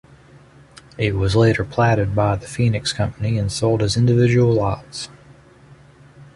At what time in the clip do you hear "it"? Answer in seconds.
0.97-1.15